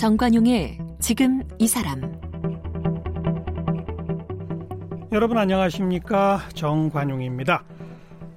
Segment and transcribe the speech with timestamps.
[0.00, 2.00] 정관용의 지금 이 사람
[5.12, 7.62] 여러분 안녕하십니까 정관용입니다.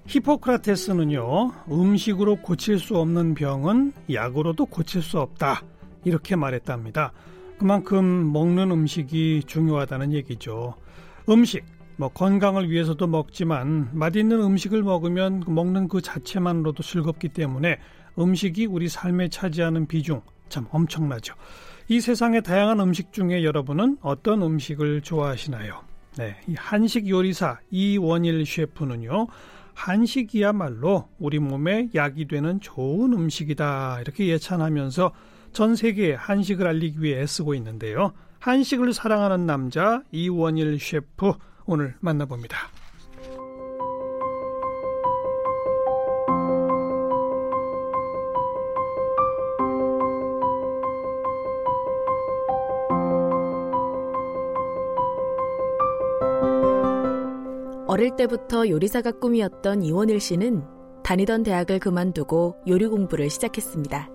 [0.05, 5.64] 히포크라테스는요 음식으로 고칠 수 없는 병은 약으로도 고칠 수 없다
[6.04, 7.14] 이렇게 말했답니다.
[7.58, 10.76] 그만큼 먹는 음식이 중요하다는 얘기죠.
[11.30, 11.64] 음식
[11.95, 17.77] 뭐 건강을 위해서도 먹지만 맛있는 음식을 먹으면 먹는 그 자체만으로도 즐겁기 때문에
[18.20, 20.22] 음식이 우리 삶에 차지하는 비중
[20.53, 21.34] 참 엄청나죠.
[21.88, 25.81] 이 세상의 다양한 음식 중에 여러분은 어떤 음식을 좋아하시나요?
[26.16, 29.26] 네, 이 한식 요리사 이원일 셰프는요.
[29.73, 34.02] 한식이야말로 우리 몸에 약이 되는 좋은 음식이다.
[34.02, 35.12] 이렇게 예찬하면서
[35.53, 38.13] 전 세계에 한식을 알리기 위해 애쓰고 있는데요.
[38.38, 41.34] 한식을 사랑하는 남자 이원일 셰프
[41.65, 42.83] 오늘 만나봅니다.
[57.94, 60.63] 어릴 때부터 요리사가 꿈이었던 이원일 씨는
[61.04, 64.09] 다니던 대학을 그만두고 요리 공부를 시작했습니다.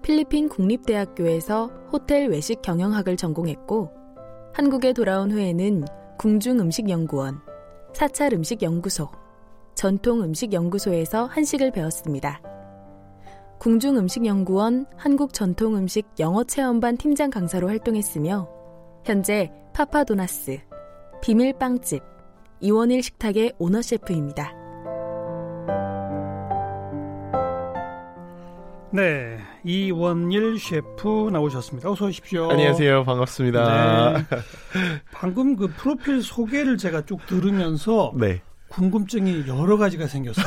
[0.00, 3.90] 필리핀 국립대학교에서 호텔 외식 경영학을 전공했고
[4.54, 5.84] 한국에 돌아온 후에는
[6.18, 7.42] 궁중음식연구원,
[7.92, 9.10] 사찰음식연구소,
[9.74, 12.40] 전통음식연구소에서 한식을 배웠습니다.
[13.58, 18.48] 궁중음식연구원 한국전통음식 영어체험반 팀장 강사로 활동했으며
[19.04, 20.60] 현재 파파도나스,
[21.20, 22.13] 비밀빵집,
[22.64, 24.54] 이원일 식탁의 오너 셰프입니다.
[28.90, 31.90] 네, 이원일 셰프 나오셨습니다.
[31.90, 32.48] 어서 오십시오.
[32.50, 33.04] 안녕하세요.
[33.04, 34.12] 반갑습니다.
[34.12, 34.24] 네.
[35.12, 38.40] 방금 그 프로필 소개를 제가 쭉 들으면서 네.
[38.68, 40.46] 궁금증이 여러 가지가 생겼어요.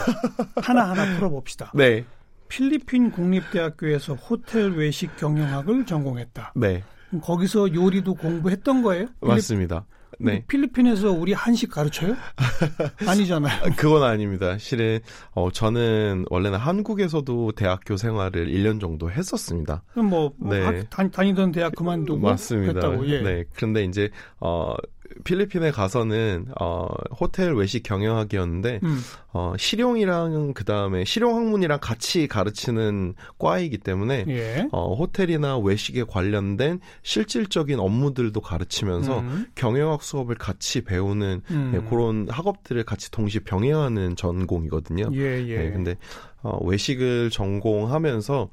[0.55, 1.71] 하나하나 풀어봅시다.
[1.77, 2.03] 네.
[2.47, 6.53] 필리핀 국립대학교에서 호텔 외식 경영학을 전공했다.
[6.55, 6.83] 네.
[7.21, 9.05] 거기서 요리도 공부했던 거예요?
[9.21, 9.85] 맞습니다.
[10.19, 10.43] 네.
[10.47, 12.15] 필리핀에서 우리 한식 가르쳐요?
[13.07, 13.71] 아니잖아요.
[13.77, 14.57] 그건 아닙니다.
[14.57, 14.99] 실은
[15.31, 19.83] 어 저는 원래는 한국에서도 대학교 생활을 1년 정도 했었습니다.
[19.91, 20.85] 그럼 뭐, 뭐 네.
[20.91, 22.73] 학, 다니던 대학 그만두고 맞습니다.
[22.73, 23.07] 했다고.
[23.09, 23.21] 예.
[23.21, 23.43] 네.
[23.53, 24.75] 그런데 이제 어
[25.23, 26.87] 필리핀에 가서는 어
[27.19, 28.99] 호텔 외식 경영학이었는데 음.
[29.33, 34.67] 어 실용이랑 그다음에 실용 학문이랑 같이 가르치는 과이기 때문에 예.
[34.71, 39.45] 어 호텔이나 외식에 관련된 실질적인 업무들도 가르치면서 음.
[39.55, 41.71] 경영학 수업을 같이 배우는 음.
[41.75, 45.09] 예, 그런 학업들을 같이 동시에 병행하는 전공이거든요.
[45.13, 45.65] 예, 예.
[45.65, 45.95] 예 근데
[46.43, 48.49] 어, 외식을 전공하면서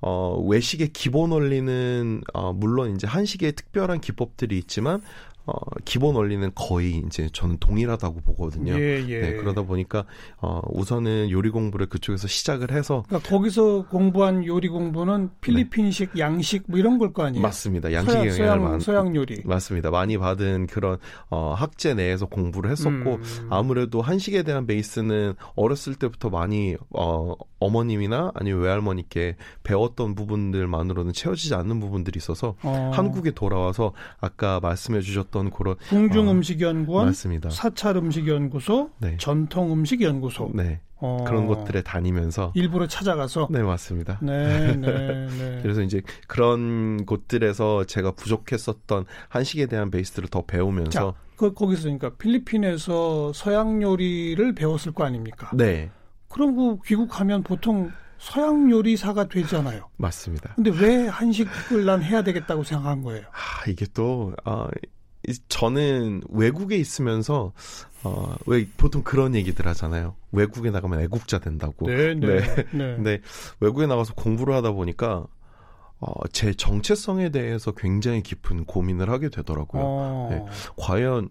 [0.00, 5.00] 어, 외식의 기본 원리는 어, 물론 이제 한식의 특별한 기법들이 있지만
[5.44, 5.52] 어,
[5.84, 8.74] 기본 원리는 거의 이제 저는 동일하다고 보거든요.
[8.74, 9.20] 예, 예.
[9.20, 10.04] 네, 그러다 보니까
[10.38, 16.20] 어, 우선은 요리 공부를 그쪽에서 시작을 해서 그러니까 거기서 공부한 요리 공부는 필리핀식, 네.
[16.20, 17.42] 양식 뭐 이런 걸 거 아니에요?
[17.42, 17.92] 맞습니다.
[17.92, 19.90] 양식 영향을 서양, 많 서양 요리 맞습니다.
[19.90, 20.96] 많이 받은 그런
[21.28, 23.46] 어, 학제 내에서 공부를 했었고 음.
[23.50, 31.80] 아무래도 한식에 대한 베이스는 어렸을 때부터 많이 어, 어머님이나 아니면 외할머니께 배웠던 부분들만으로는 채워지지 않는
[31.80, 32.90] 부분들이 있어서 어.
[32.94, 37.50] 한국에 돌아와서 아까 말씀해 주셨 던 그런 궁중음식 연구원, 어, 맞습니다.
[37.50, 39.16] 사찰 음식 연구소, 네.
[39.18, 40.80] 전통 음식 연구소 네.
[40.98, 41.24] 어.
[41.26, 44.20] 그런 곳들에 다니면서 일부러 찾아가서 네 맞습니다.
[44.22, 45.58] 네, 네, 네.
[45.60, 52.10] 그래서 이제 그런 곳들에서 제가 부족했었던 한식에 대한 베이스를 더 배우면서 자, 그 거기서 그러니까
[52.10, 55.50] 필리핀에서 서양 요리를 배웠을 거 아닙니까?
[55.54, 55.90] 네.
[56.28, 59.88] 그럼 그 귀국하면 보통 서양 요리사가 되잖아요.
[59.96, 60.52] 맞습니다.
[60.54, 63.24] 근데 왜 한식을 난 해야 되겠다고 생각한 거예요?
[63.32, 64.68] 아, 이게 또, 아,
[65.48, 67.52] 저는 외국에 있으면서,
[68.04, 70.16] 어, 왜 보통 그런 얘기들 하잖아요.
[70.32, 71.86] 외국에 나가면 애국자 된다고.
[71.86, 72.40] 네, 네.
[72.40, 72.64] 네.
[72.72, 72.96] 네.
[72.96, 73.20] 근데
[73.60, 75.26] 외국에 나가서 공부를 하다 보니까,
[76.00, 79.82] 어, 제 정체성에 대해서 굉장히 깊은 고민을 하게 되더라고요.
[79.84, 80.28] 어.
[80.30, 80.44] 네.
[80.76, 81.28] 과연,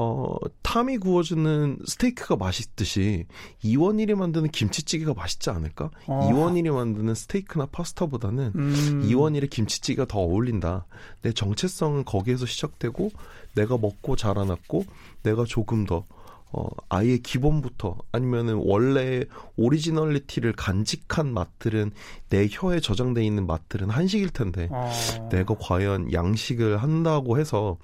[0.00, 3.26] 어, 탐이 구워주는 스테이크가 맛있듯이
[3.64, 5.90] 이원일이 만드는 김치찌개가 맛있지 않을까?
[6.06, 6.30] 어.
[6.30, 9.02] 이원일이 만드는 스테이크나 파스타보다는 음.
[9.04, 10.86] 이원일의 김치찌개가 더 어울린다.
[11.22, 13.10] 내 정체성은 거기에서 시작되고
[13.56, 14.84] 내가 먹고 자라났고
[15.24, 16.04] 내가 조금 더
[16.52, 19.24] 어, 아예 기본부터 아니면은 원래
[19.56, 21.90] originality를 간직한 맛들은
[22.30, 24.92] 내 혀에 저장돼 있는 맛들은 한식일 텐데 어.
[25.32, 27.78] 내가 과연 양식을 한다고 해서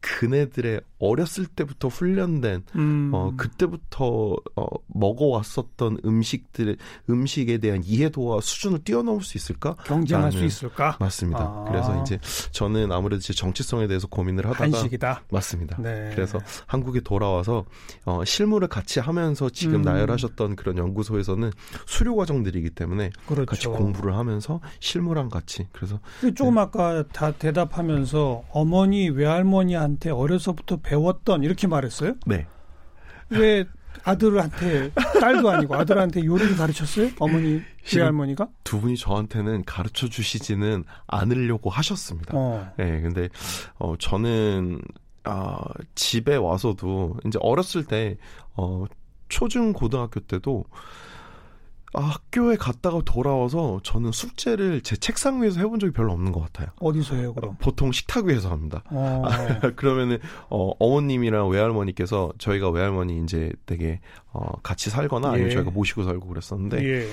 [0.00, 3.10] 그네들의 어렸을 때부터 훈련된 음.
[3.12, 6.76] 어 그때부터 어 먹어왔었던 음식들
[7.08, 9.76] 음식에 대한 이해도와 수준을 뛰어넘을 수 있을까?
[9.84, 10.96] 경쟁할 수 있을까?
[11.00, 11.40] 맞습니다.
[11.40, 11.64] 아.
[11.68, 12.18] 그래서 이제
[12.50, 15.22] 저는 아무래도 제 정체성에 대해서 고민을 하다가 한식이다.
[15.30, 15.80] 맞습니다.
[15.80, 16.10] 네.
[16.14, 17.64] 그래서 한국에 돌아와서
[18.04, 19.82] 어 실무를 같이 하면서 지금 음.
[19.82, 21.50] 나열하셨던 그런 연구소에서는
[21.86, 23.46] 수료 과정들이기 때문에 그렇죠.
[23.46, 25.98] 같이 공부를 하면서 실무랑 같이 그래서
[26.34, 26.60] 조금 네.
[26.60, 32.14] 아까 다 대답하면서 어머니 외할머니한 테 어려서부터 배웠던 이렇게 말했어요?
[32.26, 32.46] 네.
[33.30, 33.64] 왜
[34.04, 34.90] 아들한테
[35.20, 37.10] 딸도 아니고 아들한테 요리를 가르쳤어요?
[37.18, 37.60] 어머니
[37.94, 38.48] 외할머니가?
[38.64, 42.32] 두 분이 저한테는 가르쳐 주시지는 않으려고 하셨습니다.
[42.34, 42.72] 어.
[42.76, 43.28] 네, 근데
[43.78, 44.80] 어 저는
[45.24, 45.58] 아
[45.94, 48.16] 집에 와서도 이제 어렸을 때
[48.56, 48.84] 어
[49.28, 50.64] 초중 고등학교 때도
[51.92, 56.68] 아, 학교에 갔다가 돌아와서 저는 숙제를 제 책상 위에서 해본 적이 별로 없는 것 같아요.
[56.78, 57.56] 어디서 해요, 그럼?
[57.60, 58.84] 보통 식탁 위에서 합니다.
[58.90, 59.24] 어.
[59.74, 64.00] 그러면은, 어, 어머님이랑 외할머니께서 저희가 외할머니 이제 되게,
[64.32, 65.54] 어, 같이 살거나 아니면 예.
[65.54, 67.08] 저희가 모시고 살고 그랬었는데, 예.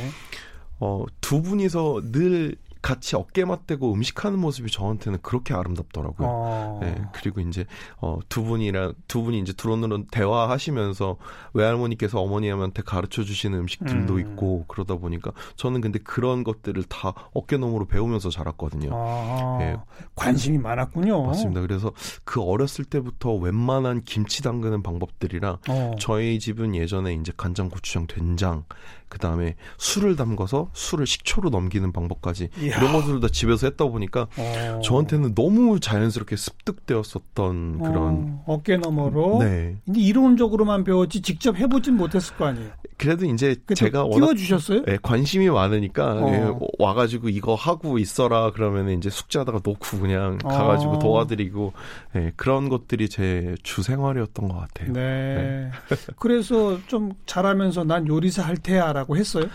[0.80, 2.56] 어, 두 분이서 늘
[2.87, 6.25] 같이 어깨 맞대고 음식하는 모습이 저한테는 그렇게 아름답더라고요.
[6.25, 6.79] 어.
[6.81, 7.65] 네, 그리고 이제
[7.97, 11.17] 어, 두 분이랑 두 분이 이제 드론으로 대화하시면서
[11.51, 14.19] 외할머니께서 어머니한테 가르쳐 주시는 음식들도 음.
[14.21, 18.91] 있고 그러다 보니까 저는 근데 그런 것들을 다 어깨너머로 배우면서 자랐거든요.
[18.93, 19.57] 아.
[19.59, 19.75] 네.
[20.15, 21.25] 관심이 많았군요.
[21.25, 21.59] 맞습니다.
[21.59, 21.91] 그래서
[22.23, 25.95] 그 어렸을 때부터 웬만한 김치 담그는 방법들이랑 어.
[25.99, 28.63] 저희 집은 예전에 이제 간장, 고추장, 된장
[29.09, 32.77] 그 다음에 술을 담궈서 술을 식초로 넘기는 방법까지 이야.
[32.77, 34.81] 이런 것들을 다 집에서 했다 보니까 어.
[34.83, 39.39] 저한테는 너무 자연스럽게 습득되었었던 그런 어, 깨 너머로.
[39.44, 39.75] 네.
[39.86, 42.69] 근데 이론적으로만 배웠지 직접 해보진 못했을 거 아니에요.
[42.98, 44.83] 그래도 이제 제가 워낙 주셨어요?
[44.83, 46.30] 네, 관심이 많으니까 어.
[46.33, 51.00] 예, 와가지고 이거 하고 있어라 그러면 이제 숙제하다가 놓고 그냥 가가지고 어.
[51.00, 51.74] 도와드리고
[52.15, 54.94] 예, 그런 것들이 제 주 생활이었던 것 같아요.
[54.94, 55.36] 네.
[55.36, 55.71] 네.
[56.18, 59.45] 그래서 좀 잘하면서 난 요리사 할 테야 라고 했어요.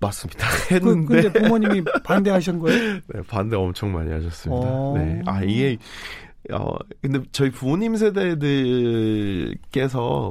[0.00, 0.46] 맞습니다.
[0.68, 1.06] 그, 했는데.
[1.06, 2.94] 그, 근데 부모님이 반대하신 거예요?
[3.12, 4.66] 네, 반대 엄청 많이 하셨습니다.
[4.66, 4.94] 어.
[4.96, 5.20] 네.
[5.26, 5.76] 아, 이게,
[6.50, 8.36] 어, 근데 저희 부모님 세대들께서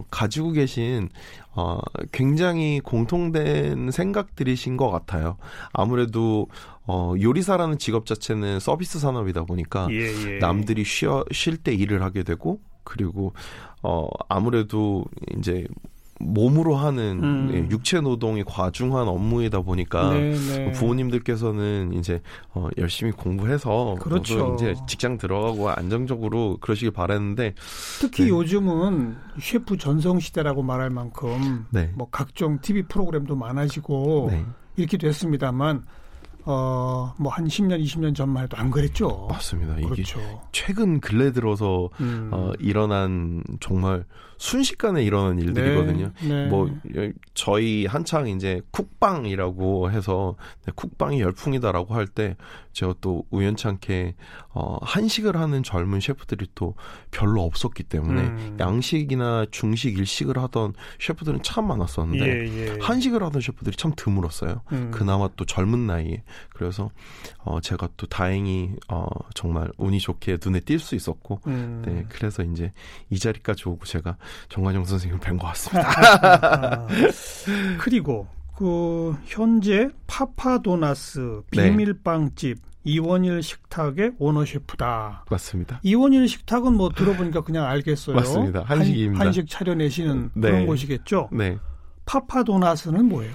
[0.10, 1.10] 가지고 계신,
[1.56, 1.78] 어,
[2.12, 5.38] 굉장히 공통된 생각들이신 것 같아요.
[5.72, 6.48] 아무래도,
[6.88, 10.40] 어, 요리사라는 직업 자체는 서비스 산업이다 보니까 예, 예.
[10.40, 13.34] 남들이 쉬어, 쉴 때 일을 하게 되고, 그리고,
[13.84, 15.06] 어, 아무래도
[15.38, 15.68] 이제
[16.20, 17.52] 몸으로 하는 음.
[17.54, 20.36] 예, 육체 노동이 과중한 업무이다 보니까 네네.
[20.36, 20.72] 네.
[20.72, 22.22] 부모님들께서는 이제
[22.54, 24.56] 어, 열심히 공부해서 그렇죠.
[24.56, 27.56] 이제 직장 들어가고 안정적으로 그러시길 바랬는데
[28.00, 28.30] 특히 네.
[28.30, 31.92] 요즘은 셰프 전성 시대라고 말할 만큼 네.
[31.96, 34.46] 뭐 각종 TV 프로그램도 많아지고 네.
[34.76, 35.84] 이렇게 됐습니다만
[36.46, 39.28] 어, 뭐 한 10년, 20년 전만 해도 안 그랬죠.
[39.30, 39.76] 맞습니다.
[39.76, 40.20] 그렇죠.
[40.52, 42.30] 최근 근래 들어서 음.
[42.34, 44.04] 어, 일어난 정말
[44.44, 46.12] 순식간에 일어난 일들이거든요.
[46.22, 46.48] 네, 네.
[46.48, 46.70] 뭐
[47.34, 50.36] 저희 한창 이제 쿡방이라고 해서
[50.66, 52.36] 네, 쿡방이 열풍이다라고 할 때
[52.74, 54.16] 제가 또 우연찮게
[54.50, 56.76] 어 한식을 하는 젊은 셰프들이 또
[57.12, 58.58] 별로 없었기 때문에 음.
[58.60, 62.78] 양식이나 중식, 일식을 하던 셰프들은 참 많았었는데 예, 예.
[62.82, 64.62] 한식을 하던 셰프들이 참 드물었어요.
[64.72, 64.92] 음.
[64.92, 66.90] 그나마 또 젊은 나이에 그래서
[67.40, 71.84] 어 제가 또 다행히 어 정말 운이 좋게 눈에 띌 수 있었고 음.
[71.86, 72.74] 네 그래서 이제
[73.10, 74.18] 이 자리까지 오고 제가
[74.50, 76.88] 정관영 선생님 뵌 것 같습니다.
[77.80, 81.70] 그리고 그 현재 파파도나스 네.
[81.70, 82.74] 비밀빵집 네.
[82.86, 85.26] 이원일 식탁의 오너 셰프다.
[85.30, 85.80] 맞습니다.
[85.84, 88.16] 이원일 식탁은 뭐 들어보니까 그냥 알겠어요.
[88.16, 88.64] 맞습니다.
[88.66, 89.26] 한식입니다.
[89.26, 90.52] 한, 식 차려내시는 네.
[90.52, 91.30] 그런 곳이겠죠.
[91.32, 91.58] 네.
[92.06, 93.34] 파파도나스는 뭐예요?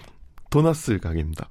[0.51, 1.49] 도나스 가게입니다.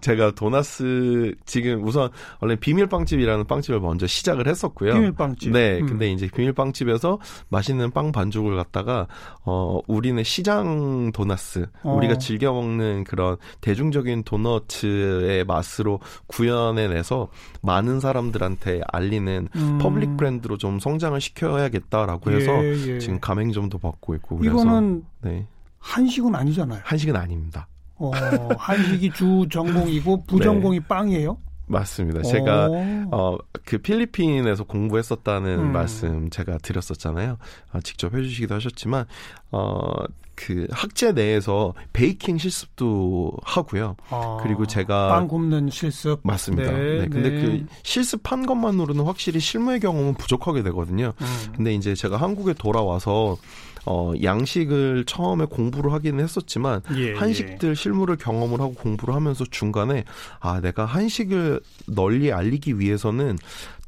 [0.00, 2.10] 제가 도나스 지금 우선
[2.40, 4.94] 원래 비밀 빵집이라는 빵집을 먼저 시작을 했었고요.
[4.94, 5.52] 비밀 빵집.
[5.52, 5.86] 네, 음.
[5.86, 9.06] 근데 이제 비밀 빵집에서 맛있는 빵 반죽을 갖다가
[9.44, 11.94] 어 우리는 시장 도나스, 어.
[11.94, 17.28] 우리가 즐겨 먹는 그런 대중적인 도너츠의 맛으로 구현해내서
[17.62, 19.78] 많은 사람들한테 알리는 음.
[19.78, 22.98] public 브랜드로 좀 성장을 시켜야겠다라고 해서 예, 예.
[22.98, 25.46] 지금 가맹점도 받고 있고 그래서 이거는 네.
[25.78, 26.80] 한식은 아니잖아요.
[26.82, 27.68] 한식은 아닙니다.
[27.98, 28.10] 어,
[28.58, 30.86] 한식이 주 전공이고 부전공이 네.
[30.86, 31.38] 빵이에요?
[31.66, 32.22] 맞습니다.
[32.22, 32.68] 제가
[33.10, 35.72] 어 그 필리핀에서 공부했었다는 음.
[35.72, 37.36] 말씀 제가 드렸었잖아요.
[37.72, 39.06] 아, 직접 해주시기도 하셨지만
[39.50, 39.90] 어
[40.36, 43.96] 그 학제 내에서 베이킹 실습도 하고요.
[44.10, 46.72] 아, 그리고 제가 빵 굽는 실습 맞습니다.
[46.72, 47.08] 네, 네.
[47.08, 47.40] 근데 네.
[47.40, 51.14] 그 실습한 것만으로는 확실히 실무의 경험은 부족하게 되거든요.
[51.20, 51.52] 음.
[51.56, 53.38] 근데 이제 제가 한국에 돌아와서
[53.86, 57.14] 어, 양식을 처음에 공부를 하기는 했었지만 예, 예.
[57.14, 57.74] 한식들 예.
[57.74, 60.04] 실무를 경험을 하고 공부를 하면서 중간에
[60.40, 63.38] 아 내가 한식을 널리 알리기 위해서는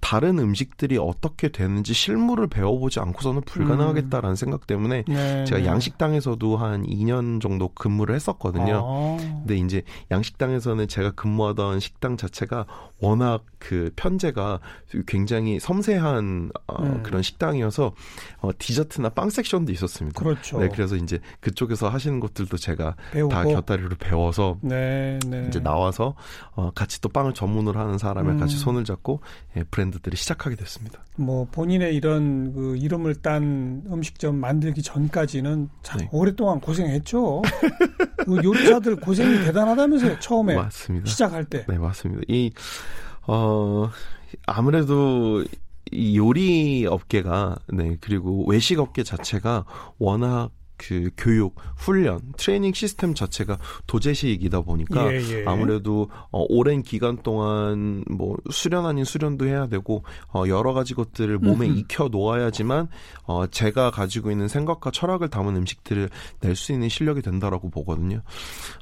[0.00, 4.36] 다른 음식들이 어떻게 되는지 실물을 배워보지 않고서는 불가능하겠다라는 음.
[4.36, 5.66] 생각 때문에 네, 제가 네.
[5.66, 8.82] 양식당에서도 한 2년 정도 근무를 했었거든요.
[8.84, 9.16] 아.
[9.18, 12.66] 근데 이제 양식당에서는 제가 근무하던 식당 자체가
[13.00, 14.60] 워낙 그 편제가
[15.06, 17.02] 굉장히 섬세한 어, 음.
[17.02, 17.92] 그런 식당이어서
[18.40, 20.18] 어, 디저트나 빵 섹션도 있었습니다.
[20.18, 20.60] 그렇죠.
[20.60, 23.32] 네, 그래서 이제 그쪽에서 하시는 것들도 제가 배우고.
[23.32, 25.46] 다 곁다리로 배워서 네, 네.
[25.48, 26.14] 이제 나와서
[26.54, 28.38] 어, 같이 또 빵을 전문으로 하는 사람을 음.
[28.38, 29.20] 같이 손을 잡고
[29.56, 31.02] 예, 브랜드 들이 시작하게 됐습니다.
[31.16, 36.08] 뭐 본인의 이런 그 이름을 딴 음식점 만들기 전까지는 참 네.
[36.12, 37.42] 오랫동안 고생했죠.
[38.24, 41.06] 그 요리사들 고생이 대단하다면서요 처음에 맞습니다.
[41.06, 41.64] 시작할 때.
[41.68, 42.22] 네 맞습니다.
[42.28, 42.52] 이
[43.26, 43.90] 어,
[44.46, 45.44] 아무래도
[45.90, 49.64] 이 요리 업계가 네 그리고 외식 업계 자체가
[49.98, 55.44] 워낙 그 교육, 훈련, 트레이닝 시스템 자체가 도제시이다 보니까 예, 예.
[55.46, 61.38] 아무래도 어, 오랜 기간 동안 뭐 수련 아닌 수련도 해야 되고 어, 여러 가지 것들을
[61.38, 61.78] 몸에 음흠.
[61.78, 62.88] 익혀 놓아야지만
[63.24, 66.08] 어, 제가 가지고 있는 생각과 철학을 담은 음식들을
[66.40, 68.22] 낼 수 있는 실력이 된다라고 보거든요.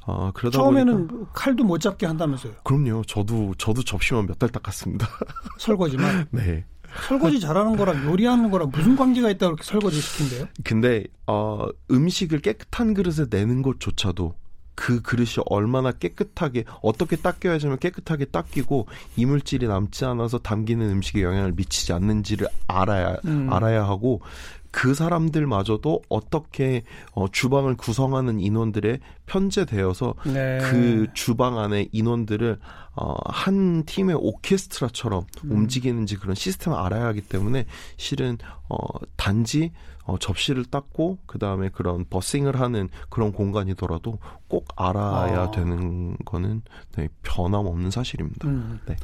[0.05, 2.53] 어, 그러다 처음에는 보니까, 칼도 못 잡게 한다면서요?
[2.63, 3.03] 그럼요.
[3.05, 5.07] 저도 저도 접시만 몇 달 닦았습니다.
[5.57, 6.27] 설거지만.
[6.29, 6.63] 네.
[7.01, 10.47] 설거지 잘하는 거랑 요리하는 거랑 무슨 관계가 있다고 이렇게 설거지 시킨대요?
[10.63, 14.35] 근데 어 음식을 깨끗한 그릇에 내는 것조차도
[14.77, 21.93] 그 그릇이 얼마나 깨끗하게 어떻게 닦여야지만 깨끗하게 닦이고 이물질이 남지 않아서 담기는 음식에 영향을 미치지
[21.93, 23.51] 않는지를 알아야 음.
[23.51, 24.21] 알아야 하고
[24.77, 30.59] 그 사람들마저도 어떻게 어, 주방을 구성하는 인원들의 편제되어서 네.
[30.69, 32.59] 그 주방 안에 인원들을
[32.95, 35.51] 어, 한 팀의 오케스트라처럼 음.
[35.51, 37.65] 움직이는지 그런 시스템을 알아야 하기 때문에
[37.97, 38.37] 실은
[38.69, 38.77] 어,
[39.15, 39.71] 단지
[40.03, 45.51] 어, 접시를 닦고 그 다음에 그런 버싱을 하는 그런 공간이더라도 꼭 알아야 아.
[45.51, 46.61] 되는 거는
[46.95, 48.47] 네, 변함없는 사실입니다.
[48.47, 48.79] 음.
[48.85, 48.95] 네.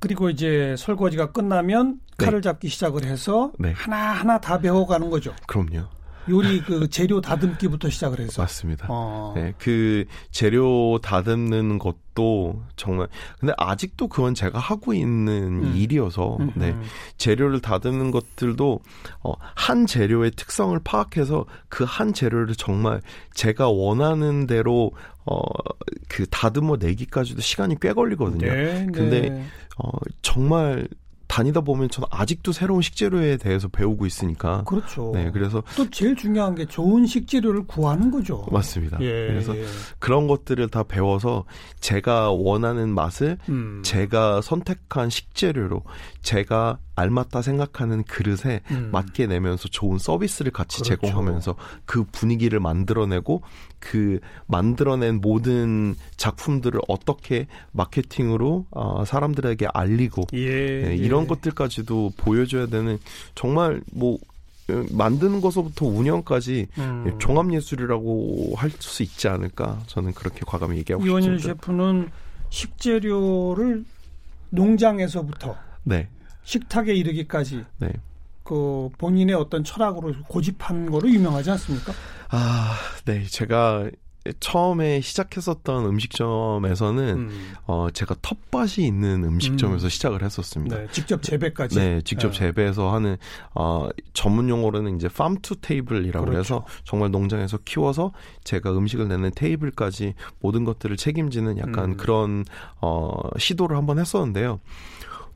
[0.00, 2.24] 그리고 이제 설거지가 끝나면 네.
[2.24, 3.72] 칼을 잡기 시작을 해서 네.
[3.72, 5.34] 하나하나 다 배워가는 거죠.
[5.46, 5.88] 그럼요.
[6.30, 8.86] 요리 그 재료 다듬기부터 시작을 해서 맞습니다.
[8.88, 9.34] 어.
[9.36, 13.08] 네, 그 재료 다듬는 것도 정말
[13.38, 15.76] 근데 아직도 그건 제가 하고 있는 음.
[15.76, 16.52] 일이어서 음.
[16.54, 16.74] 네
[17.18, 18.80] 재료를 다듬는 것들도
[19.22, 23.00] 어, 한 재료의 특성을 파악해서 그 한 재료를 정말
[23.34, 24.92] 제가 원하는 대로
[25.26, 25.40] 어,
[26.08, 28.52] 그 다듬어 내기까지도 시간이 꽤 걸리거든요.
[28.52, 29.46] 네, 근데 네.
[29.76, 29.90] 어,
[30.22, 30.88] 정말
[31.30, 34.64] 다니다 보면 저는 아직도 새로운 식재료에 대해서 배우고 있으니까.
[34.64, 35.12] 그렇죠.
[35.14, 38.44] 네, 그래서 또 제일 중요한 게 좋은 식재료를 구하는 거죠.
[38.50, 38.98] 맞습니다.
[39.00, 39.64] 예, 그래서 예.
[40.00, 41.44] 그런 것들을 다 배워서
[41.78, 43.80] 제가 원하는 맛을 음.
[43.84, 45.84] 제가 선택한 식재료로
[46.20, 48.90] 제가 알맞다 생각하는 그릇에 음.
[48.90, 51.00] 맞게 내면서 좋은 서비스를 같이 그렇죠.
[51.00, 53.42] 제공하면서 그 분위기를 만들어내고
[53.80, 61.26] 그 만들어낸 모든 작품들을 어떻게 마케팅으로 어, 사람들에게 알리고 예, 네, 이런 예.
[61.26, 62.98] 것들까지도 보여줘야 되는
[63.34, 64.18] 정말 뭐
[64.92, 67.16] 만드는 것부터 운영까지 음.
[67.18, 71.26] 종합 예술이라고 할 수 있지 않을까 저는 그렇게 과감히 얘기하고 싶습니다.
[71.26, 72.10] 이원일 셰프는
[72.50, 73.84] 식재료를
[74.50, 76.08] 농장에서부터 네.
[76.44, 77.92] 식탁에 이르기까지 네.
[78.44, 81.92] 그 본인의 어떤 철학으로 고집한 거로 유명하지 않습니까?
[82.30, 82.76] 아,
[83.10, 83.24] 네.
[83.26, 83.90] 제가
[84.38, 87.54] 처음에 시작했었던 음식점에서는 음.
[87.66, 89.88] 어 제가 텃밭이 있는 음식점에서 음.
[89.88, 90.76] 시작을 했었습니다.
[90.76, 91.76] 네, 직접 재배까지.
[91.78, 92.38] 네, 직접 네.
[92.38, 93.16] 재배해서 하는
[93.54, 96.38] 어 전문 용어로는 이제 팜투 테이블이라고 그렇죠.
[96.38, 98.12] 해서 정말 농장에서 키워서
[98.44, 101.96] 제가 음식을 내는 테이블까지 모든 것들을 책임지는 약간 음.
[101.96, 102.44] 그런
[102.82, 104.60] 어 시도를 한번 했었는데요.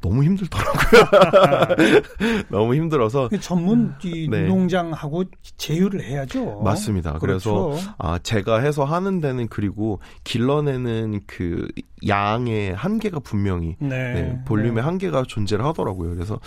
[0.05, 2.03] 너무 힘들더라고요.
[2.51, 4.43] 너무 힘들어서 전문 이 네.
[4.43, 5.25] 농장하고
[5.57, 6.61] 제휴를 해야죠.
[6.61, 7.15] 맞습니다.
[7.15, 7.71] 그렇죠.
[7.71, 11.67] 그래서 아 제가 해서 하는 데는 그리고 길러내는 그
[12.07, 13.89] 양의 한계가 분명히 네.
[13.89, 14.81] 네, 볼륨의 네.
[14.83, 16.15] 한계가 존재를 하더라고요.
[16.15, 16.39] 그래서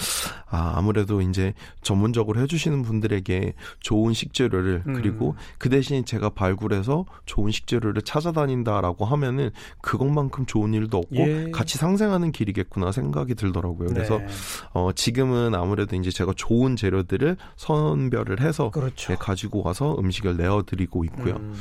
[0.47, 4.93] 아 아무래도 이제 전문적으로 해주시는 분들에게 좋은 식재료를 음.
[4.93, 9.49] 그리고 그 대신 제가 발굴해서 좋은 식재료를 찾아다닌다라고 하면은
[9.81, 11.51] 그것만큼 좋은 일도 없고 예.
[11.51, 13.46] 같이 상생하는 길이겠구나 생각이 들.
[13.47, 13.89] 들더라고요.
[13.89, 14.27] 그래서 네.
[14.73, 19.13] 어, 지금은 아무래도 이제 제가 좋은 재료들을 선별을 해서 그렇죠.
[19.13, 21.35] 네, 가지고 와서 음식을 내어드리고 있고요.
[21.35, 21.55] 음.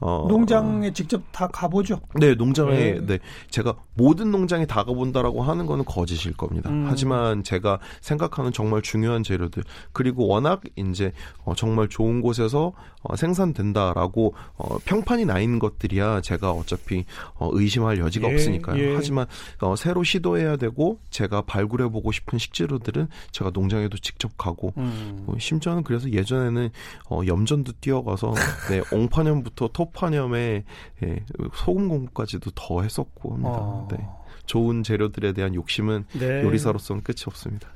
[0.00, 2.00] 어, 농장에 직접 다 가보죠.
[2.14, 3.06] 네, 농장에 네.
[3.06, 3.18] 네.
[3.50, 6.68] 제가 모든 농장에 다 가본다라고 하는 거는 거짓일 겁니다.
[6.70, 6.84] 음.
[6.88, 11.12] 하지만 제가 생각하는 정말 중요한 재료들 그리고 워낙 이제
[11.44, 12.72] 어, 정말 좋은 곳에서
[13.02, 18.82] 어, 생산된다라고 어, 평판이 나 있는 것들이야 제가 어차피 어, 의심할 여지가 예, 없으니까요.
[18.82, 18.94] 예.
[18.94, 19.26] 하지만
[19.60, 25.24] 어, 새로 시도해야 되고 제가 발굴해 보고 싶은 식재료들은 제가 농장에도 직접 가고 음.
[25.26, 26.70] 뭐, 심지어는 그래서 예전에는
[27.10, 28.34] 어, 염전도 뛰어가서
[28.70, 30.64] 네, 옹파년부터 토파년에
[31.04, 31.24] 예,
[31.54, 33.50] 소금 공부까지도 더 했었고 합니다.
[33.52, 33.88] 어.
[33.90, 34.06] 네.
[34.46, 36.42] 좋은 재료들에 대한 욕심은 네.
[36.42, 37.68] 요리사로서는 끝이 없습니다.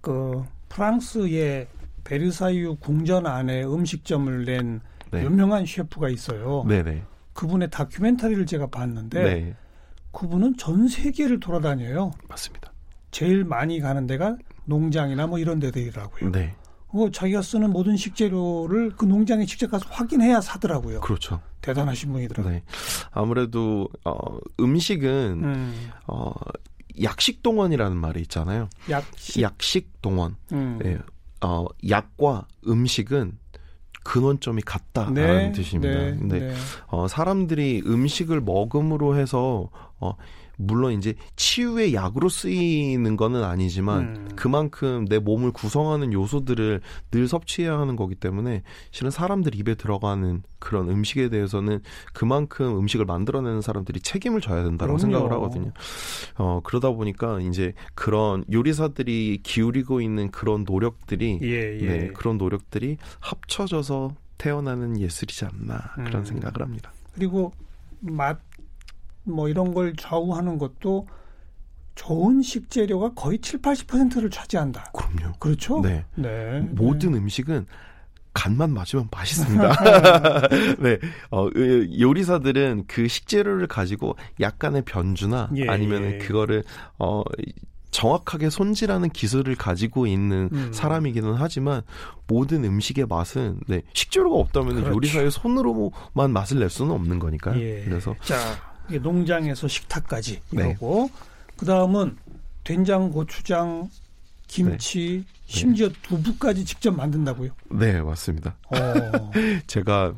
[0.00, 1.66] 그 프랑스의
[2.04, 4.80] 베르사유 궁전 안에 음식점을 낸
[5.10, 5.22] 네.
[5.22, 6.64] 유명한 셰프가 있어요.
[6.66, 7.02] 네네.
[7.34, 9.54] 그분의 다큐멘터리를 제가 봤는데 네.
[10.12, 12.12] 그분은 전 세계를 돌아다녀요.
[12.28, 12.72] 맞습니다.
[13.10, 16.30] 제일 많이 가는 데가 농장이나 뭐 이런 데들이라고요.
[16.32, 16.54] 네.
[16.88, 21.00] 어, 자기가 쓰는 모든 식재료를 그 농장에 직접 가서 확인해야 사더라고요.
[21.00, 21.40] 그렇죠.
[21.60, 22.52] 대단하신 분이더라고요.
[22.52, 22.62] 네.
[23.10, 24.14] 아무래도 어,
[24.60, 25.08] 음식은
[25.42, 26.32] 음, 어,
[27.02, 28.68] 약식 동원이라는 말이 있잖아요.
[28.88, 29.42] 약식.
[29.42, 30.36] 약식 동원.
[30.52, 30.78] 음.
[30.84, 30.98] 예.
[31.42, 33.38] 어, 약과 음식은
[34.04, 35.92] 근원점이 같다라는 네, 뜻입니다.
[35.92, 36.54] 네, 근데 네.
[36.86, 40.14] 어, 사람들이 음식을 먹음으로 해서 어,
[40.56, 44.28] 물론 이제 치유의 약으로 쓰이는 거는 아니지만 음.
[44.36, 50.88] 그만큼 내 몸을 구성하는 요소들을 늘 섭취해야 하는 거기 때문에 실은 사람들 입에 들어가는 그런
[50.88, 51.80] 음식에 대해서는
[52.12, 54.96] 그만큼 음식을 만들어내는 사람들이 책임을 져야 된다고.
[54.98, 55.72] 생각을 하거든요.
[56.36, 61.86] 어, 그러다 보니까 이제 그런 요리사들이 기울이고 있는 그런 노력들이 예, 예.
[61.86, 66.24] 네, 그런 노력들이 합쳐져서 태어나는 예술이지 않나 그런 음.
[66.24, 66.92] 생각을 합니다.
[67.14, 67.52] 그리고
[68.00, 68.38] 맛
[69.26, 71.06] 뭐 이런 걸 좌우하는 것도
[71.94, 74.92] 좋은 식재료가 거의 7, 80%를 차지한다.
[74.92, 75.34] 그럼요.
[75.38, 75.80] 그렇죠?
[75.80, 76.04] 네.
[76.14, 76.60] 네.
[76.72, 77.66] 모든 음식은
[78.34, 79.68] 간만 맞으면 맛있습니다.
[80.78, 80.98] 네.
[81.30, 86.18] 어, 그 요리사들은 그 식재료를 가지고 약간의 변주나 예, 아니면 예.
[86.18, 86.62] 그거를
[86.98, 87.22] 어
[87.90, 90.70] 정확하게 손질하는 기술을 가지고 있는 음.
[90.70, 91.80] 사람이기는 하지만
[92.26, 94.94] 모든 음식의 맛은 네, 식재료가 없다면 그렇죠.
[94.94, 97.58] 요리사의 손으로만 맛을 낼 수는 없는 거니까요.
[97.58, 97.84] 예.
[97.86, 98.36] 그래서 자,
[99.00, 100.70] 농장에서 식탁까지 네.
[100.70, 101.10] 이거고
[101.56, 102.16] 그다음은
[102.64, 103.88] 된장, 고추장,
[104.46, 105.34] 김치, 네.
[105.46, 107.50] 심지어 두부까지 직접 만든다고요.
[107.70, 108.56] 네, 맞습니다.
[108.70, 109.32] 어.
[109.66, 110.14] 제가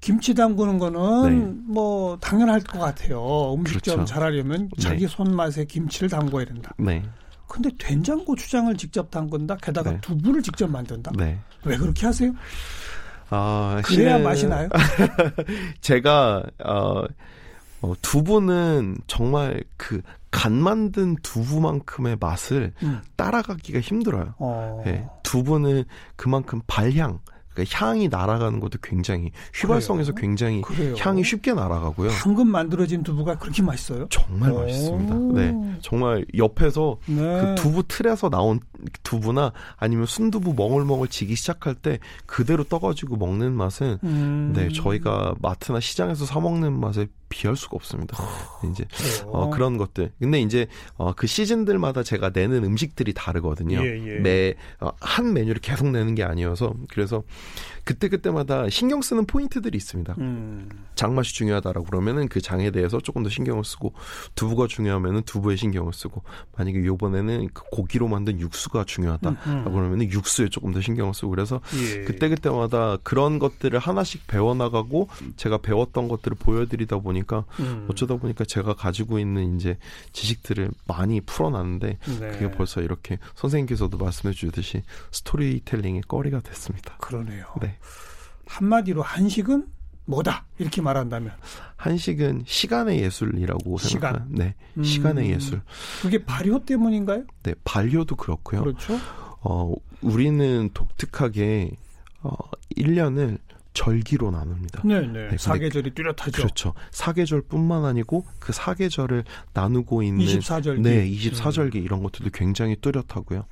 [0.00, 3.54] 김치 담그는 거는 뭐 당연할 것 같아요.
[3.54, 3.96] 음식점 네.
[3.96, 4.04] 그렇죠.
[4.04, 5.08] 잘하려면 자기 네.
[5.08, 6.72] 손맛에 김치를 담궈야 된다.
[6.78, 7.02] 네.
[7.48, 9.56] 근데 된장 고추장을 직접 담근다.
[9.56, 10.00] 게다가 네.
[10.00, 11.12] 두부를 직접 만든다.
[11.16, 11.38] 네.
[11.64, 12.32] 왜 그렇게 하세요?
[13.30, 14.68] 아, 그래야 실은 맛이 나요.
[15.80, 17.04] 제가 어,
[17.80, 23.00] 어, 두부는 정말 그 간 만든 두부만큼의 맛을 음.
[23.16, 24.34] 따라가기가 힘들어요.
[24.38, 24.82] 어.
[24.86, 25.84] 예, 두부는
[26.16, 27.20] 그만큼 발향,
[27.54, 30.20] 그러니까 향이 날아가는 것도 굉장히 휘발성에서 그래요?
[30.20, 30.94] 굉장히 그래요.
[30.98, 32.10] 향이 쉽게 날아가고요.
[32.22, 34.06] 방금 만들어진 두부가 그렇게 맛있어요?
[34.10, 34.60] 정말 오.
[34.60, 35.14] 맛있습니다.
[35.40, 37.16] 네, 정말 옆에서 네.
[37.16, 38.60] 그 두부 틀에서 나온
[39.02, 44.52] 두부나 아니면 순두부 멍울멍울 지기 시작할 때 그대로 떠가지고 먹는 맛은 음.
[44.54, 48.16] 네 저희가 마트나 시장에서 사 먹는 맛에 비할 수가 없습니다.
[48.70, 49.30] 이제 그래요.
[49.32, 50.12] 어, 그런 것들.
[50.18, 53.78] 근데 이제 어, 그 시즌들마다 제가 내는 음식들이 다르거든요.
[53.78, 54.18] 예, 예.
[54.20, 57.22] 매, 어, 한 메뉴를 계속 내는 게 아니어서 그래서
[57.84, 60.14] 그때 그때마다 신경 쓰는 포인트들이 있습니다.
[60.18, 60.68] 음.
[60.94, 63.94] 장맛이 중요하다라고 그러면은 그 장에 대해서 조금 더 신경을 쓰고
[64.34, 66.22] 두부가 중요하면은 두부에 신경을 쓰고
[66.56, 69.30] 만약에 요번에는 그 고기로 만든 육수가 중요하다.
[69.30, 69.56] 음, 음.
[69.58, 72.04] 라고 그러면은 육수에 조금 더 신경을 쓰고 그래서 예.
[72.04, 77.86] 그때 그때마다 그런 것들을 하나씩 배워나가고 제가 배웠던 것들을 보여드리다 보니 까 음.
[77.90, 79.76] 어쩌다 보니까 제가 가지고 있는 이제
[80.12, 82.30] 지식들을 많이 풀어놨는데 네.
[82.30, 86.96] 그게 벌써 이렇게 선생님께서도 말씀해 주듯이 스토리텔링의 거리가 됐습니다.
[86.98, 87.46] 그러네요.
[87.60, 87.76] 네.
[88.46, 89.66] 한마디로 한식은
[90.06, 91.32] 뭐다 이렇게 말한다면
[91.76, 94.14] 한식은 시간의 예술이라고 시간.
[94.14, 94.26] 생각해요.
[94.30, 94.54] 네.
[94.78, 94.82] 음.
[94.82, 95.60] 시간의 예술.
[96.00, 97.24] 그게 발효 때문인가요?
[97.42, 97.54] 네.
[97.64, 98.62] 반려도 그렇고요.
[98.62, 98.98] 그렇죠.
[99.40, 101.72] 어, 우리는 독특하게
[102.22, 102.30] 어,
[102.76, 103.38] 1년을
[103.78, 104.82] 절기로 나눕니다.
[104.82, 105.06] 네네.
[105.06, 106.32] 근데 사계절이 뚜렷하죠.
[106.32, 106.74] 그렇죠.
[106.90, 110.80] 사계절뿐만 아니고 그 사계절을 나누고 있는 24절기.
[110.80, 113.44] 네, 24절기 이런 것들도 굉장히 뚜렷하고요.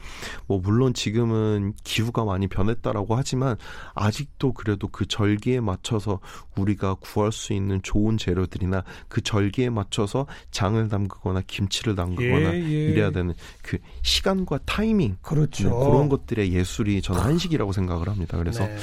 [0.49, 3.57] 뭐 물론 지금은 기후가 많이 변했다라고 하지만
[3.95, 6.19] 아직도 그래도 그 절기에 맞춰서
[6.57, 12.89] 우리가 구할 수 있는 좋은 재료들이나 그 절기에 맞춰서 장을 담그거나 김치를 담그거나 예, 예.
[12.89, 15.69] 이래야 되는 그 시간과 타이밍 그렇죠.
[15.69, 18.37] 네, 그런 것들의 예술이 저는 한식이라고 생각을 합니다.
[18.39, 18.77] 그래서 네.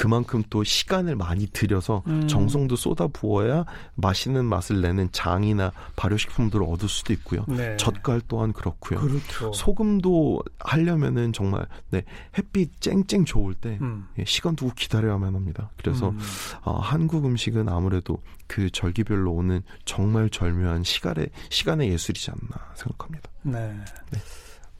[0.00, 2.26] 그만큼 또 시간을 많이 들여서 음.
[2.26, 7.44] 정성도 쏟아 부어야 맛있는 맛을 내는 장이나 발효식품들을 얻을 수도 있고요.
[7.46, 7.76] 네.
[7.76, 8.98] 젓갈 또한 그렇고요.
[8.98, 9.52] 그렇죠.
[9.52, 12.02] 소금도 하려면은 정말 네,
[12.38, 14.08] 햇빛 쨍쨍 좋을 때 음.
[14.18, 15.70] 예, 시간 두고 기다려야만 합니다.
[15.76, 16.18] 그래서 음.
[16.62, 23.28] 어, 한국 음식은 아무래도 그 절기별로 오는 정말 절묘한 시간의 시간의 예술이지 않나 생각합니다.
[23.42, 23.76] 네.
[24.12, 24.18] 네.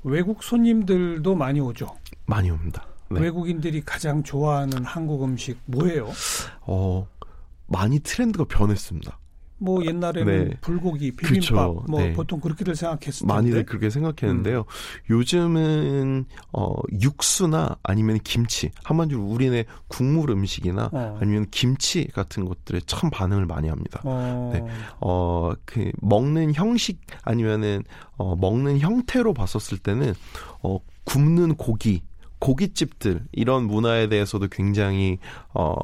[0.03, 1.95] 외국 손님들도 많이 오죠.
[2.25, 2.87] 많이 옵니다.
[3.11, 3.21] 네.
[3.21, 6.09] 외국인들이 가장 좋아하는 한국 음식 뭐예요?
[6.63, 7.07] 어,
[7.67, 9.19] 많이 트렌드가 변했습니다.
[9.63, 10.57] 뭐 옛날에는 네.
[10.63, 11.85] 불고기, 비빔밥 그쵸.
[11.87, 12.13] 뭐 네.
[12.15, 14.65] 보통 그렇게들 생각했을 텐데 많이들 그렇게 생각했는데요.
[15.11, 21.19] 요즘은 어 육수나 아니면 김치 한마디로 우리네 국물 음식이나 어.
[21.21, 24.01] 아니면 김치 같은 것들에 참 반응을 많이 합니다.
[24.05, 24.65] 어, 네.
[25.01, 27.83] 어, 그, 먹는 형식 아니면은,
[28.17, 30.15] 어, 먹는 형태로 봤었을 때는,
[30.63, 32.03] 어, 굽는 고기,
[32.41, 35.19] 고깃집들, 이런 문화에 대해서도 굉장히,
[35.55, 35.75] 어,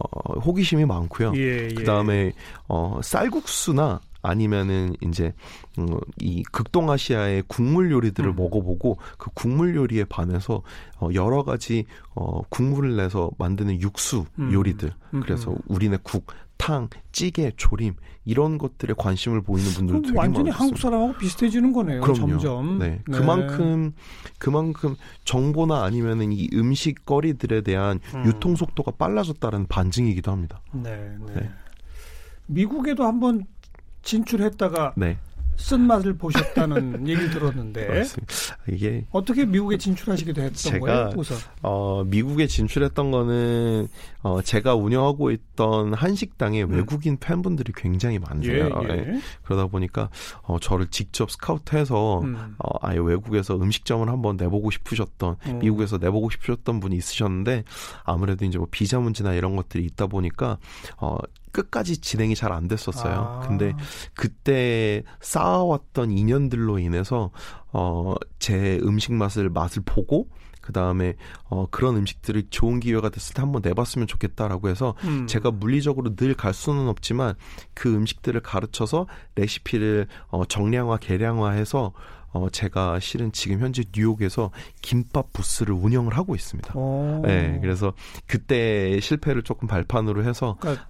[0.41, 1.33] 호기심이 많고요.
[1.37, 1.75] 예, 예.
[1.75, 2.33] 그 다음에,
[2.69, 5.33] 어, 쌀국수나 아니면은 이제
[5.79, 5.87] 음,
[6.21, 8.37] 이 극동아시아의 국물 요리들을 음.
[8.37, 10.63] 먹어보고 그 국물 요리에 반해서
[10.99, 14.53] 어, 여러 가지 어, 국물을 내서 만드는 육수 음.
[14.53, 15.59] 요리들 음, 그래서 음.
[15.69, 20.63] 우리네 국, 탕, 찌개, 조림 이런 것들에 관심을 보이는 분들도 되게 완전히 많았어요.
[20.63, 22.01] 한국 사람하고 비슷해지는 거네요.
[22.01, 22.39] 그럼요.
[22.39, 22.79] 점점.
[22.79, 23.03] 네.
[23.05, 23.93] 그만큼
[24.39, 28.25] 그만큼 정보나 아니면은 이 음식 거리들에 대한 음.
[28.27, 30.61] 유통 속도가 빨라졌다는 반증이기도 합니다.
[30.73, 31.35] 네, 네.
[31.35, 31.51] 네.
[32.47, 33.45] 미국에도 한번
[34.03, 35.19] 진출했다가 네.
[35.57, 38.35] 쓴맛을 보셨다는 얘기를 들었는데 맞습니다.
[38.69, 41.11] 이게 어떻게 미국에 진출하시기도 했던 제가 거예요?
[41.17, 41.39] 우선.
[41.63, 43.89] 어, 미국에 진출했던 거는
[44.23, 46.73] 어, 제가 운영하고 있던 한식당에 음.
[46.73, 48.71] 외국인 팬분들이 굉장히 많으세요.
[48.89, 48.99] 예, 예.
[48.99, 49.21] 예.
[49.43, 50.11] 그러다 보니까
[50.43, 52.55] 어, 저를 직접 스카우트해서 음.
[52.59, 55.59] 어, 아예 외국에서 음식점을 한번 내보고 싶으셨던 음.
[55.61, 57.65] 미국에서 내보고 싶으셨던 분이 있으셨는데
[58.05, 60.59] 아무래도 이제 뭐 비자 문제나 이런 것들이 있다 보니까
[60.99, 61.19] 어,
[61.57, 63.41] 끝까지 진행이 잘 안 됐었어요.
[63.43, 63.47] 아.
[63.47, 63.75] 근데
[64.15, 67.31] 그때 쌓아왔던 인연들로 인해서
[67.73, 70.29] 어, 제 음식 맛을 맛을 보고
[70.61, 71.15] 그 다음에
[71.45, 75.27] 어, 그런 음식들이 좋은 기회가 됐을 때 한번 내봤으면 좋겠다라고 해서 음.
[75.27, 77.35] 제가 물리적으로 늘 갈 수는 없지만
[77.75, 81.93] 그 음식들을 가르쳐서 레시피를 어, 정량화 개량화해서
[82.33, 84.51] 어, 제가 실은 지금 현재 뉴욕에서
[84.83, 86.73] 김밥 부스를 운영을 하고 있습니다.
[86.75, 87.23] 어.
[87.25, 87.93] 네, 그래서
[88.27, 90.87] 그때 실패를 조금 발판으로 해서 그러니까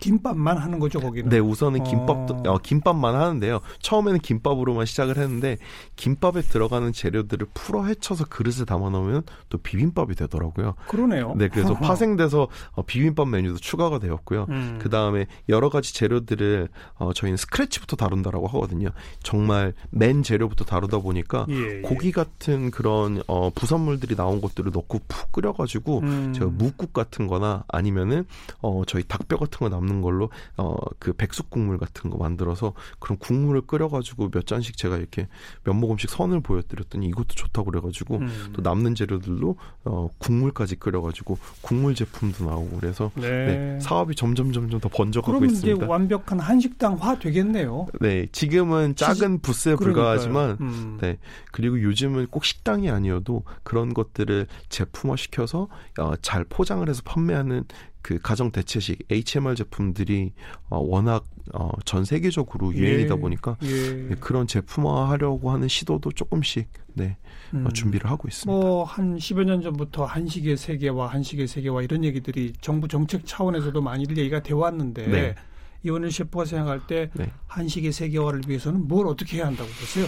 [0.00, 1.28] 김밥만 하는 거죠 거기는.
[1.28, 2.54] 네, 우선은 김밥도 어.
[2.54, 3.60] 어, 김밥만 하는데요.
[3.80, 5.58] 처음에는 김밥으로만 시작을 했는데
[5.96, 10.74] 김밥에 들어가는 재료들을 풀어 헤쳐서 그릇에 담아 놓으면 또 비빔밥이 되더라고요.
[10.88, 11.34] 그러네요.
[11.36, 14.46] 네, 그래서 파생돼서 어, 비빔밥 메뉴도 추가가 되었고요.
[14.48, 14.78] 음.
[14.80, 18.88] 그 다음에 여러 가지 재료들을 어, 저희는 스크래치부터 다룬다라고 하거든요.
[19.22, 21.80] 정말 맨 재료부터 다루다 보니까 예, 예.
[21.82, 26.32] 고기 같은 그런 어, 부산물들이 나온 것들을 넣고 푹 끓여가지고 음.
[26.32, 28.24] 제가 묵국 같은-거나 아니면은
[28.62, 33.18] 어, 저희 닭뼈 같은 거 남는 걸로 어, 그 백숙 국물 같은 거 만들어서 그런
[33.18, 35.26] 국물을 끓여가지고 몇 잔씩 제가 이렇게
[35.64, 38.50] 몇 모금씩 선을 보여드렸더니 이것도 좋다고 그래가지고 음.
[38.52, 43.30] 또 남는 재료들로 어, 국물까지 끓여가지고 국물 제품도 나오고 그래서 네.
[43.46, 45.76] 네, 사업이 점점 점점 더 번져가고 그러면 있습니다.
[45.76, 47.88] 이제 완벽한 한식당화 되겠네요.
[48.00, 50.56] 네, 지금은 작은 부스에 불과하지만.
[50.60, 50.98] 음.
[51.00, 51.18] 네.
[51.52, 57.64] 그리고 요즘은 꼭 식당이 아니어도 그런 것들을 제품화 시켜서 어, 잘 포장을 해서 판매하는
[58.02, 60.32] 그 가정 대체식 HMR 제품들이
[60.68, 63.20] 어, 워낙 어, 전 세계적으로 유행이다 예.
[63.20, 63.92] 보니까 예.
[63.92, 67.16] 네, 그런 제품화 하려고 하는 시도도 조금씩 네,
[67.52, 67.68] 어, 음.
[67.72, 68.50] 준비를 하고 있습니다.
[68.50, 74.42] 뭐한 10여 년 전부터 한식의 세계와 한식의 세계와 이런 얘기들이 정부 정책 차원에서도 많이들 얘기가
[74.42, 75.34] 돼 왔는데 네.
[75.82, 77.30] 이원일 셰프가 생각할 때 네.
[77.46, 80.06] 한식의 세계화를 위해서는 뭘 어떻게 해야 한다고 보세요?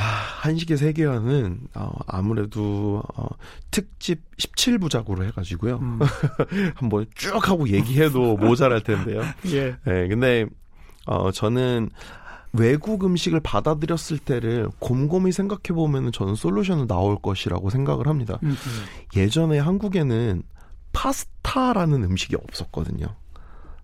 [0.00, 0.02] 아,
[0.40, 3.26] 한식의 세계화는 어, 아무래도 어,
[3.70, 5.76] 특집 17부작으로 해가지고요.
[5.76, 5.98] 음.
[6.74, 9.20] 한번 쭉 하고 얘기해도 모자랄 텐데요.
[9.52, 9.76] 예.
[9.84, 10.46] 네, 근데
[11.04, 11.90] 어 저는
[12.54, 18.38] 외국 음식을 받아들였을 때를 곰곰이 생각해 보면은 저는 솔루션은 나올 것이라고 생각을 합니다.
[18.42, 18.84] 음, 음.
[19.16, 20.42] 예전에 한국에는
[20.92, 23.06] 파스타라는 음식이 없었거든요.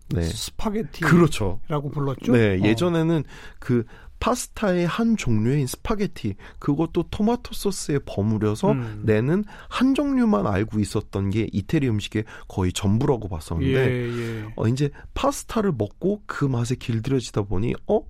[0.08, 0.22] 네.
[0.22, 1.60] 스파게티라고 그렇죠.
[1.68, 2.32] 불렀죠.
[2.32, 2.64] 네, 어.
[2.64, 3.24] 예전에는
[3.58, 3.84] 그
[4.26, 9.02] 파스타의 한 종류인 스파게티 그것도 토마토 소스에 버무려서 음.
[9.04, 14.52] 내는 한 종류만 알고 있었던 게 이태리 음식의 거의 전부라고 봤었는데 예, 예.
[14.56, 18.00] 어, 이제 파스타를 먹고 그 맛에 길들여지다 보니 어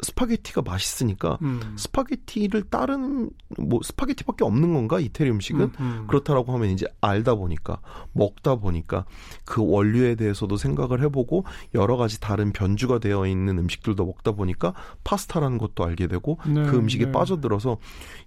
[0.00, 1.74] 스파게티가 맛있으니까 음.
[1.76, 6.06] 스파게티를 따르는 뭐 스파게티밖에 없는 건가 이태리 음식은 음, 음.
[6.06, 7.80] 그렇다라고 하면 이제 알다 보니까
[8.12, 9.04] 먹다 보니까
[9.44, 14.72] 그 원료에 대해서도 생각을 해보고 여러 가지 다른 변주가 되어 있는 음식들도 먹다 보니까
[15.04, 17.12] 파스타라는 것도 알게 되고 네, 그 음식에 네.
[17.12, 17.78] 빠져들어서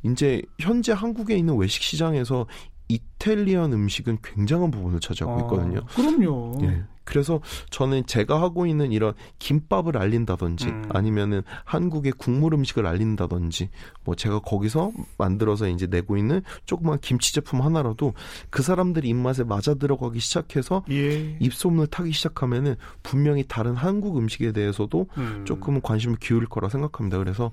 [0.03, 2.47] 이제 현재 한국에 있는 외식 시장에서
[2.89, 5.79] 이탈리안 음식은 굉장한 부분을 차지하고 있거든요.
[5.79, 6.60] 아, 그럼요.
[6.63, 6.84] 예.
[7.12, 10.89] 그래서 저는 제가 하고 있는 이런 김밥을 알린다든지 음.
[10.93, 13.69] 아니면은 한국의 국물 음식을 알린다든지
[14.06, 18.13] 뭐 제가 거기서 만들어서 이제 내고 있는 조그만 김치 제품 하나라도
[18.50, 21.36] 그 사람들 입맛에 맞아 들어가기 시작해서 예.
[21.41, 25.43] 입소문을 타기 시작하면은 분명히 다른 한국 음식에 대해서도 음.
[25.45, 27.17] 조금은 관심을 기울일 거라 생각합니다.
[27.17, 27.52] 그래서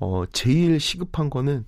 [0.00, 1.66] 어 제일 시급한 거는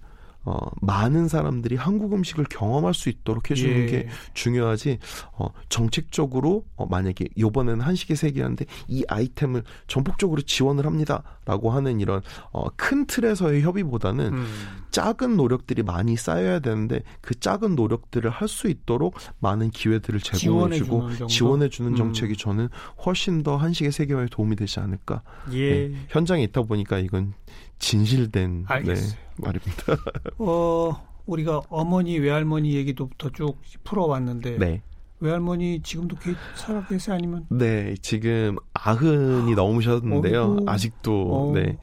[0.50, 3.86] 어, 많은 사람들이 한국 음식을 경험할 수 있도록 해주는 예.
[3.86, 4.98] 게 중요하지.
[5.34, 12.68] 어, 정책적으로 어, 만약에 이번에는 한식의 세계인데 이 아이템을 전폭적으로 지원을 합니다라고 하는 이런 어,
[12.74, 14.79] 큰 틀에서의 협의보다는 음.
[14.90, 21.92] 작은 노력들이 많이 쌓여야 되는데 그 작은 노력들을 할 수 있도록 많은 기회들을 제공해주고 지원해주는
[21.92, 21.96] 음.
[21.96, 22.68] 정책이 저는
[23.06, 25.22] 훨씬 더 한식의 세계화에 도움이 되지 않을까.
[25.52, 25.88] 예.
[25.88, 27.32] 네, 현장에 있다 보니까 이건
[27.78, 28.94] 진실된 네.
[29.36, 29.96] 말입니다.
[30.38, 34.82] 어, 우리가 어머니, 외할머니 얘기도부터 쭉 풀어왔는데 네.
[35.20, 37.14] 외할머니 지금도 계, 살아 계세요?
[37.16, 40.42] 아니면 네, 지금 아흔이 넘으셨는데요.
[40.42, 40.64] 어이구.
[40.66, 41.52] 아직도 어.
[41.54, 41.78] 네,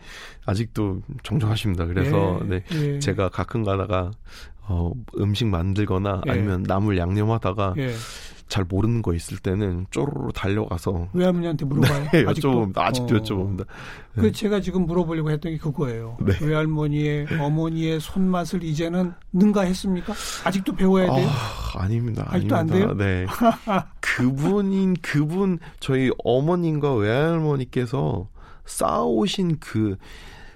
[0.45, 1.85] 아직도 정정하십니다.
[1.85, 2.99] 그래서 예, 네, 예.
[2.99, 4.11] 제가 가끔 가다가
[4.61, 6.31] 어, 음식 만들거나 예.
[6.31, 7.93] 아니면 나물 양념하다가 예.
[8.47, 12.09] 잘 모르는 거 있을 때는 쪼르르 달려가서 외할머니한테 물어봐요.
[12.11, 12.77] 네, 여쭤봅니다.
[12.79, 13.19] 아직도 어.
[13.19, 13.65] 여쭤봅니다.
[14.15, 16.17] 그 제가 지금 물어보려고 했던 게 그거예요.
[16.21, 16.33] 네.
[16.41, 20.13] 외할머니의 어머니의 손맛을 이제는 능가했습니까?
[20.45, 21.27] 아직도 배워야 돼요.
[21.27, 22.25] 아, 아닙니다.
[22.29, 22.93] 아직도 안 아닙니다.
[22.95, 23.25] 네.
[23.99, 28.27] 그분인 그분 저희 어머님과 외할머니께서
[28.65, 29.97] 쌓아오신 그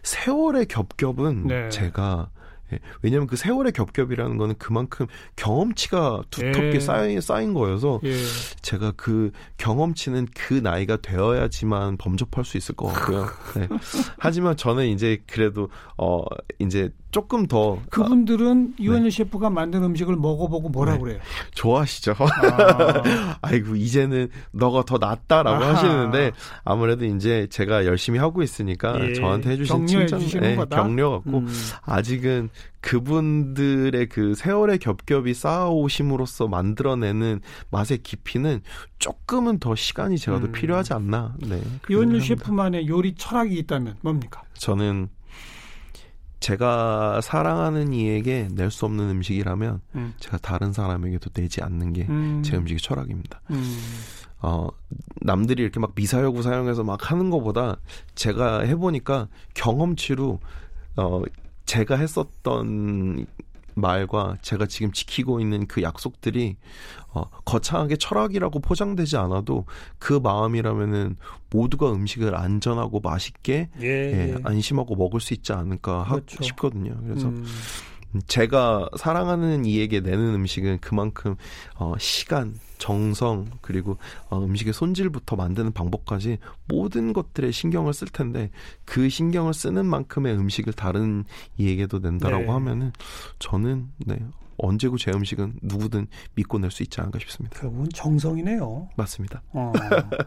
[0.03, 1.69] 세월의 겹겹은 네.
[1.69, 2.29] 제가
[2.73, 6.79] 예, 왜냐하면 그 세월의 겹겹이라는 거는 그만큼 경험치가 두텁게 예.
[6.79, 8.15] 쌓인, 쌓인 거여서 예.
[8.61, 13.27] 제가 그 경험치는 그 나이가 되어야지만 범접할 수 있을 것 같고요.
[13.55, 13.67] 네.
[14.17, 16.23] 하지만 저는 이제 그래도 어
[16.59, 20.99] 이제 조금 더 그분들은 이원일 셰프가 만든 음식을 먹어보고 뭐라 네.
[20.99, 21.19] 그래요?
[21.53, 22.15] 좋아하시죠.
[22.17, 23.03] 아,
[23.41, 25.75] 아이고 이제는 너가 더 낫다라고 아하.
[25.75, 26.31] 하시는데
[26.63, 30.83] 아무래도 이제 제가 열심히 하고 있으니까 예, 저한테 해주신 칭찬 거다.
[30.83, 31.47] 격려 같고 음.
[31.81, 32.49] 아직은
[32.81, 38.61] 그분들의 그 세월의 겹겹이 쌓아오심으로써 만들어내는 맛의 깊이는
[38.99, 40.51] 조금은 더 시간이 제가 더 음.
[40.51, 41.35] 필요하지 않나.
[41.39, 41.61] 네.
[42.19, 42.25] 생각합니다.
[42.25, 44.41] 셰프만의 요리 철학이 있다면 뭡니까?
[44.53, 45.09] 저는
[46.39, 50.13] 제가 사랑하는 이에게 낼 수 없는 음식이라면 음.
[50.19, 52.41] 제가 다른 사람에게도 내지 않는 게제 음.
[52.43, 53.41] 음식의 철학입니다.
[53.51, 53.77] 음.
[54.41, 54.67] 어,
[55.21, 57.77] 남들이 이렇게 막 미사여구 사용해서 막 하는 것보다
[58.15, 60.39] 제가 해보니까 경험치로,
[60.97, 61.21] 어,
[61.71, 63.25] 제가 했었던
[63.75, 66.57] 말과 제가 지금 지키고 있는 그 약속들이,
[67.13, 69.63] 어, 거창하게 철학이라고 포장되지 않아도
[69.97, 71.15] 그 마음이라면은
[71.49, 74.35] 모두가 음식을 안전하고 맛있게, 예, 예, 예.
[74.43, 76.43] 안심하고 먹을 수 있지 않을까 하, 그렇죠.
[76.43, 76.93] 싶거든요.
[77.05, 77.45] 그래서 음.
[78.27, 81.35] 제가 사랑하는 이에게 내는 음식은 그만큼
[81.75, 83.97] 어, 시간, 정성 그리고
[84.29, 88.49] 어, 음식의 손질부터 만드는 방법까지 모든 것들에 신경을 쓸 텐데
[88.85, 91.23] 그 신경을 쓰는 만큼의 음식을 다른
[91.57, 92.49] 이에게도 낸다라고 네.
[92.49, 92.91] 하면은
[93.39, 94.17] 저는 네
[94.57, 97.59] 언제고 제 음식은 누구든 믿고 낼 수 있지 않을까 싶습니다.
[97.59, 98.89] 결국은 정성이네요.
[98.95, 99.41] 맞습니다.
[99.53, 99.71] 어,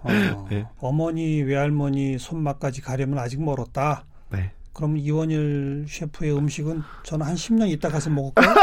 [0.03, 0.47] 어.
[0.51, 0.67] 네.
[0.79, 4.05] 어머니, 외할머니 손맛까지 가려면 아직 멀었다.
[4.31, 4.53] 네.
[4.75, 8.55] 그럼 이원일 셰프의 음식은 저는 한 10년 있다 가서 먹을까요?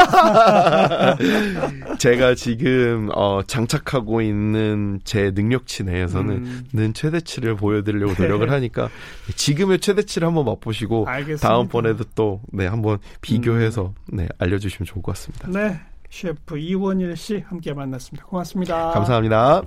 [1.98, 8.88] 제가 지금 어, 장착하고 있는 제 능력치 내에서는 음, 는 최대치를 보여드리려고 노력을 하니까
[9.34, 11.48] 지금의 최대치를 한번 맛보시고 알겠습니다.
[11.48, 15.48] 다음번에도 또 네 한번 비교해서 네 알려주시면 좋을 것 같습니다.
[15.48, 18.26] 네, 셰프 이원일 씨 함께 만났습니다.
[18.26, 18.90] 고맙습니다.
[18.90, 19.62] 감사합니다.